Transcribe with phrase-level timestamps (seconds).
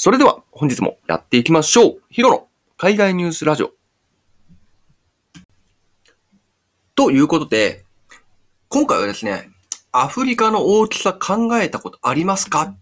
[0.00, 2.02] それでは本日もやっていきましょう。
[2.08, 3.72] ヒロの海外ニュースラジオ。
[6.94, 7.84] ということで、
[8.68, 9.50] 今回はですね、
[9.90, 12.62] アフリカの大きさ考えたことありますか？
[12.62, 12.76] っ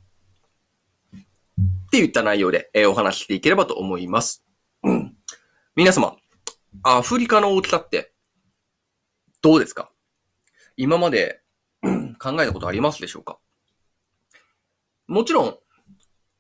[1.90, 4.44] て言った内容で、えーお話ししていければと思います。
[4.82, 5.16] うん
[5.74, 6.18] 皆様、
[6.82, 8.12] アフリカの大きさって
[9.40, 9.90] どうですか？
[10.76, 11.40] 今まで
[11.82, 13.38] うん考えたことありますでしょうか？
[15.06, 15.56] もちろん、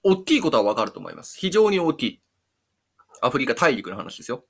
[0.08, 1.36] 大きいことはわかると思います。
[1.36, 2.22] 非常に大きい。
[3.20, 4.44] アフリカ大陸の話ですよ。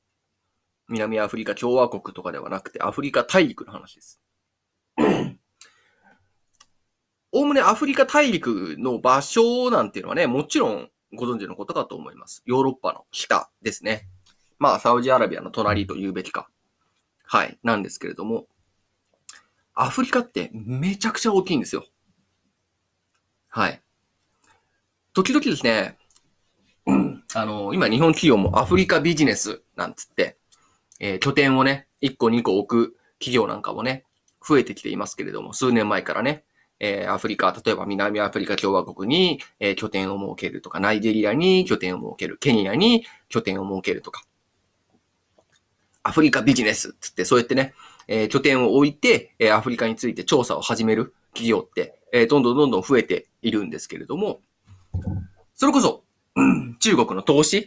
[0.86, 4.20] 南アフリカ共和国とかではなくて、アフリカ大陸の話です。
[7.32, 12.42] おおむねアフリカ大陸の場所なんていうのはね、もちろんご存知のことかと思います。
[12.44, 14.10] ヨーロッパの北ですね。
[14.58, 16.50] まあ、サウジアラビアの隣と言うべきか。
[17.24, 17.58] はい。
[17.62, 18.46] なんですけれども、
[19.72, 21.86] アフリカってめちゃくちゃ大きいんですよ。
[23.48, 23.82] はい。
[25.16, 25.96] 時々ですね、
[27.34, 30.36] あの、今日本企業もアフリカビジネスなんつって、
[31.00, 34.04] えー拠点をね、1個2個置く企業なんかもね、
[34.46, 36.44] 増えてきていますけれども、数年前からね、
[36.80, 44.22] えーアフリカ、例えば南アフリカ共和国に、えー拠点を設けるとか、ナイジェリアに拠点を設ける、ケニアに拠点を設けるとか、
[46.02, 47.72] アフリカビジネスつって、そうやってね、
[48.06, 54.42] えー拠点を置いて、えアフリカについて調査を始める企業って、えどんどんどんどん増えているんですけれども、
[55.54, 56.04] それこそ、
[56.80, 57.66] 中国の投資？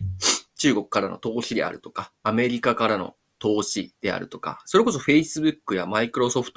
[0.57, 6.51] 中国からの投資であるとか、アメリカからの投資であるとか、それこそ Facebook や Microsoft、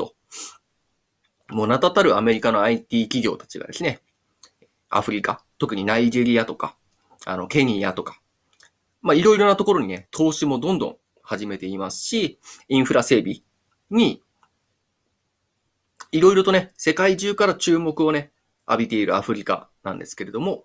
[1.51, 4.01] もう名だたるアメリカの IT 企業たちがですね、
[4.89, 6.77] アフリカ、特にナイジェリアとか、
[7.25, 8.21] あの、ケニアとか、
[9.01, 13.43] まあ、いろいろなところにね、投資もどんどん始めていますし、インフラ整備
[13.91, 14.23] に、
[16.11, 18.33] いろいろとね、世界中から注目をね、
[18.69, 20.65] 浴びているアフリカなんですけれども、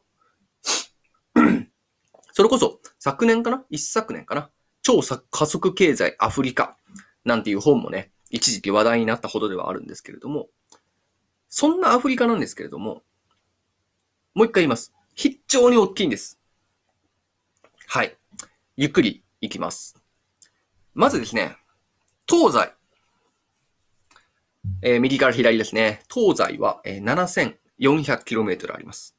[2.32, 3.64] それこそ昨年かな？
[3.70, 4.50] 一昨年かな？
[4.82, 6.78] 超加速経済アフリカ
[7.26, 10.48] なんていう本もね、一時期話題になったほどではあるんですけれども、
[11.50, 13.04] そんなアフリカなんですけれども、
[14.34, 14.94] もう一回言います。
[15.16, 16.40] 非常に大きいんです。
[17.88, 18.16] はい。
[18.76, 19.96] ゆっくりいきます。
[20.94, 21.58] まずですね、
[22.30, 22.74] 東西。
[24.82, 26.04] えー右から左ですね。
[26.14, 27.02] 東西は、えー
[27.80, 29.16] 400km あります。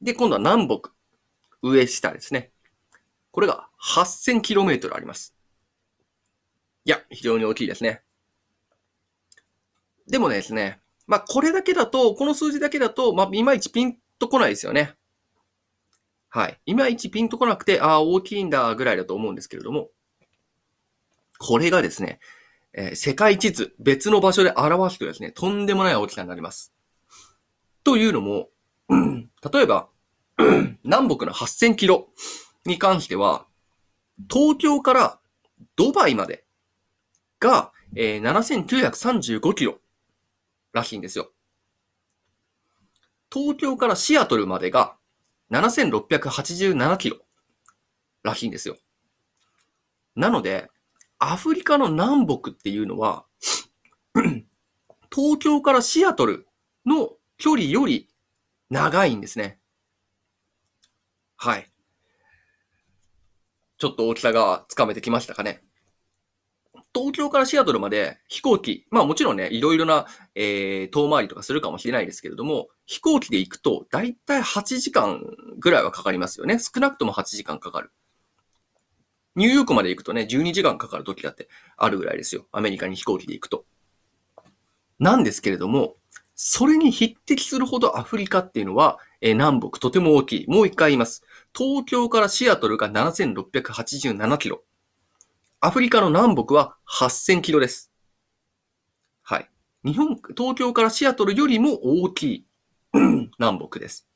[0.00, 0.90] で、今度は南北。
[1.62, 2.52] 上下ですね。
[3.30, 5.34] これが 8000km あります。
[6.84, 8.02] いや、非常に大きいですね。
[10.08, 14.94] でもねですね、まあ、これだけだと、この数字だけだと、まあ、いまいちピンとこないですよね。
[16.28, 16.60] はい。
[16.66, 19.90] いまいちピンとこなくて、ああ、大きいんだ、ぐらいだと思うんですけれども、
[21.38, 22.20] これがですね、
[22.72, 26.72] えー世界地図、別の場所で表すとですね、とんでもない大きさになります。
[27.84, 28.48] というのも、
[28.88, 29.88] 例えば、
[30.84, 32.08] 南北の8000キロ
[32.66, 33.46] に関しては、
[34.30, 35.20] 東京から
[35.76, 36.44] ドバイまで
[37.38, 39.78] が、えー7935キロ
[40.72, 41.30] らしいんですよ。
[43.32, 44.96] 東京からシアトルまでが
[45.50, 47.18] 7687キロ
[48.22, 48.76] らしいんですよ。
[50.16, 50.68] なので、
[51.18, 53.24] アフリカの南北っていうのは、
[55.12, 56.46] 東京からシアトル
[56.86, 58.08] の距離より
[58.68, 59.58] 長いんですね。
[61.36, 61.66] はい。
[63.78, 65.64] ちょっと大きさがつかめてきましたかね。
[66.94, 75.22] 東京からシアトルまで飛行機、まあもちろんね、いろいろな、えー、遠回りとかするかもしれないですけれども、飛行機で行くと、だいたい8時間
[75.58, 76.58] ぐらいはかかりますよね。
[76.58, 77.90] 少なくとも8時間かかる。
[79.34, 81.48] ニューヨークまで行くとね、12時間かかる時だって
[81.78, 82.46] あるぐらいですよ。
[82.52, 83.64] アメリカに飛行機で行くと。
[84.98, 85.96] なんですけれども、
[86.42, 90.46] それに匹敵するほどアフリカっていうのは、えー南北とても大きい。
[90.48, 91.22] もう一回言います。
[91.54, 94.62] 東京からシアトルが7687キロ。
[95.60, 97.92] アフリカの南北は8000キロです。
[99.22, 99.50] はい。
[99.84, 102.46] 日本、東京からシアトルよりも大きい
[103.38, 104.08] 南北です。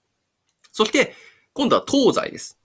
[0.72, 1.12] そして、
[1.52, 2.58] 今度は東西です。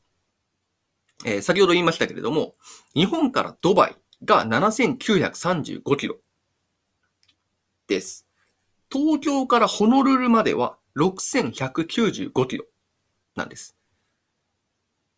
[1.25, 2.55] えー先ほど言いましたけれども、
[2.93, 6.15] 日本からドバイが7935キロ
[7.87, 8.28] です。
[8.91, 12.65] 東京からホノルルまでは6195キロ
[13.35, 13.75] なんです。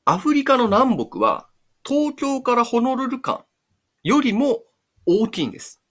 [0.06, 1.48] アフリカの南北は
[1.86, 3.46] 東京からホノルル間
[4.04, 4.64] よりも
[5.06, 5.82] 大きいんです。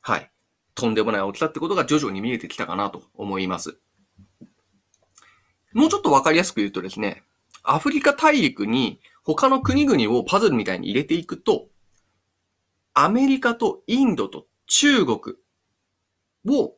[0.00, 0.30] はい。
[0.74, 3.78] とんでもない大きさってことが徐々に見えてきたかなと思います。
[5.72, 7.22] もうちょっとわかりやすく言うとですね、
[7.62, 11.68] アフリカ大陸に他の国々をパズルみたいに入れていくと、
[12.92, 15.36] アメリカとインドと中国
[16.48, 16.74] を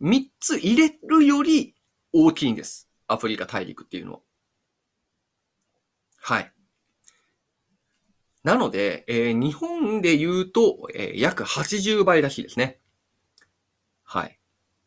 [0.00, 1.74] 3つ入れるより
[2.12, 2.88] 大きいんです。
[3.06, 4.20] アフリカ大陸っていうのは。
[6.20, 6.52] はい。
[8.42, 12.78] なので、えー、日本で言うと、えー、約80倍らしいですね。
[14.04, 14.38] はい。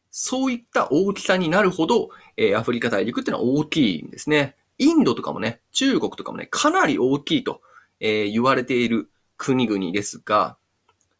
[0.09, 4.55] そういった大きさになるほど、えー、アフリカ大陸っていうのは大きいんですね。
[4.77, 7.61] インドとかもね、中国とかもね、かなり大きいと、
[7.99, 10.57] えー、言われている国々ですが、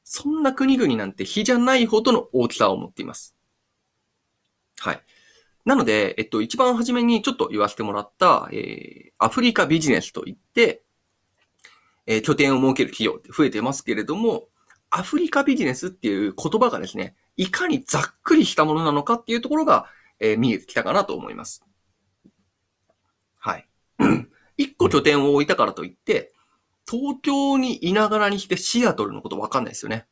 [0.03, 3.35] そんな国々なんて比じゃないほどの大きさを持っています。
[4.79, 5.01] はい。
[5.65, 10.83] なので、えっと、一番初めにちょっと言わせてもらった、えー、アフリカビジネスといって、
[12.05, 14.49] えー、拠点を設ける企業って増えてますけれども、
[14.89, 19.87] アフリカビジネスっていう言葉がですね、いかにざっくりしたものなのかっていうところが、
[20.19, 21.63] えー、見えてきたかなと思います。
[23.39, 23.67] はい。
[24.57, 26.33] 一個拠点を置いたからといって、
[26.89, 30.05] 東京にいながらにしてシアトルのことわかんないですよね。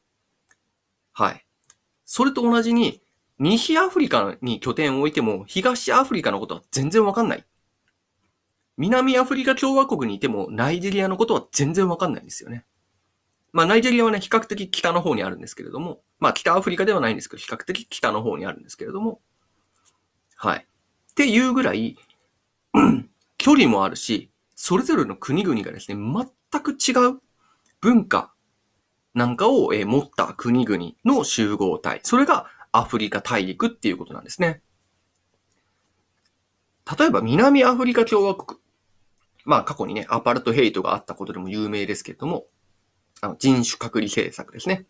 [1.13, 1.45] はい。
[2.05, 3.01] それと同じに、
[3.39, 7.45] 西アフリカに拠点を置いても、東アフリカのことは全然わかんない。
[8.77, 12.65] 南アフリカ共和国にいても、ナイジェリアのことは全然わかんないんですよね。
[13.53, 19.19] まあ、ナイジェリアはね、比較的北の方にあるんですけれども、まあ、北アフリカではないんですけど、比較的北の方にあるんですけれども、
[20.35, 20.59] はい。
[20.59, 21.97] っていうぐらい、
[23.37, 25.95] 距離もあるし、それぞれの国々がですね、
[26.51, 27.21] 全く違う
[27.79, 28.33] 文化
[29.13, 31.99] なんかをえ持った国々の集合体。
[32.03, 34.61] それがアフリカ大陸っていうことなんですね。
[36.97, 38.59] 例えば南アフリカ共和国。
[39.43, 42.45] まあ過去にね、アパルトヘイトがあったことでも有名ですけれども、
[43.21, 44.85] あの人種隔離政策ですね。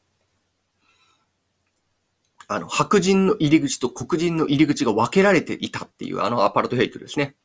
[2.47, 7.35] あの、白人の入り口と黒人の入り口が分けられていたっていうあのアパルトヘイトですね。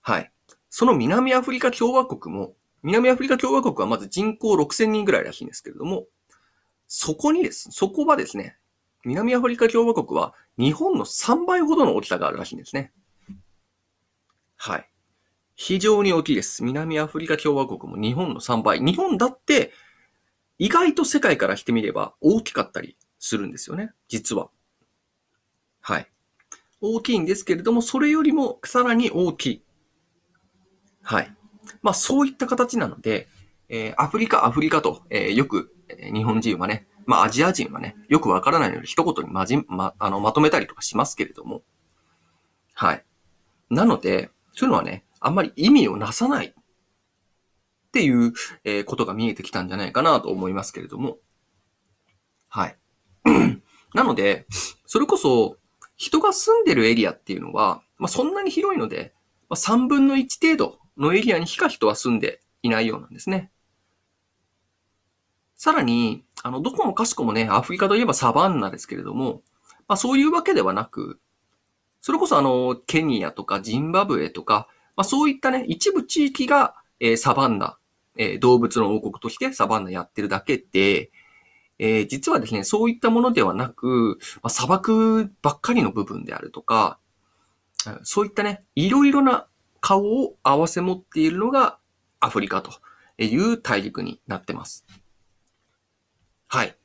[0.00, 0.32] はい。
[0.68, 6.06] その南アフリカ共和国も、南アフリカ共和国はまず人口6000人ぐらいらしいんですけれども、
[6.86, 8.56] そこにです、そこはですね、
[9.04, 12.92] 南アフリカ共和国は日本の3倍ほどの大きさがあるらしいんですね。
[14.56, 14.90] はい。
[15.54, 16.62] 非常に大きいです。
[16.62, 18.80] 南アフリカ共和国も日本の3倍。
[18.80, 19.72] 日本だって
[20.58, 23.92] 意外と世界からしてみれば大きかったりするんですよね。
[24.08, 24.50] 実は。
[25.80, 26.10] はい。
[26.80, 29.62] 大きいんですけれども、それよりもさらに大きい。
[31.02, 31.34] はい。
[31.82, 33.28] まあそういった形なので、
[33.68, 41.62] えー、アフリカ、アフリカと、えー、よく、え、日本人はね、まあアジア人はね、よくわからないので一言にまじ、ま、あの、まとめたりとかしますけれども、
[42.74, 43.04] はい。
[43.70, 46.52] なので、そういうのはね、あんまり意味をなさないっ
[47.92, 48.32] ていう、
[48.64, 51.18] えー、ことが見えてきたんじゃないかなと思いますけれども、
[52.48, 52.76] はい。
[53.94, 54.46] なので、
[54.86, 55.56] それこそ、
[55.96, 59.12] 人が住んでるエリアっていうのは、まあ、そんなに広いので、
[59.48, 63.50] まあ、3分の1程度のエリアにしか人は住んでいないようなんですね。
[65.56, 69.42] さらに、あの、どこもかしこもね、アフリカといえばサバンナですけれども、
[69.88, 71.20] まあそういうわけではなく、
[72.00, 77.76] それこそあの、ケニアとかジンバブエとか、まあそういったね、一部地域が、えー、サバンナ、
[78.16, 81.10] えー、動物の王国としてサバンナやってるだけで、
[81.80, 86.98] えー、実はですね、そういったものではなく、まあ、砂漠ばっかりの部分であるとか、
[88.02, 89.47] そういったね、いろいろな
[89.80, 91.78] 顔を合わせ持っているのが
[92.20, 92.72] アフリカと
[93.18, 94.84] いう大陸になってます。
[96.48, 96.76] はい。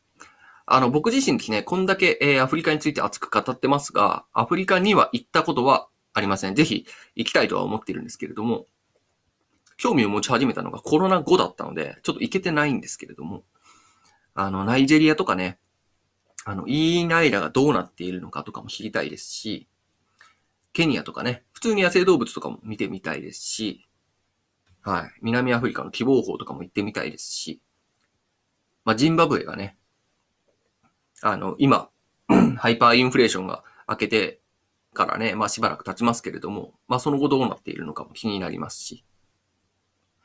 [0.66, 6.56] あの、僕自身ですね、こんだけ、え、アフリカについて熱く語ってますが、アフリカには行ったことはありません。
[6.56, 6.86] ぜひ
[7.16, 8.68] 行きたいとは思っているんですけれども、
[9.78, 13.44] 興味を持ち始めたのがコロナ後だったので、ちょっと行けてないんですけれども、
[14.36, 15.60] あの、ナイジェリアとかね、
[16.46, 19.68] あの、イーナイラがどうなっているのかとかも知りたいですし、
[20.74, 23.88] ケニアとかね、普通に野生動物とかも見てみたいですし、
[24.82, 25.12] はい。
[25.22, 27.62] 南アフリカの希望法とかも行ってみたいですし、
[28.84, 29.78] まあ、ジンバブエがね、
[31.22, 31.90] あの、今、
[32.58, 34.42] ハイパーインフレーションが明けて
[34.94, 39.06] からね、まあしばらく経ちますけれども、まあその後どうなっているのかも気になりますし。